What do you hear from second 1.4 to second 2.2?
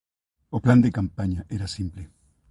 era simple.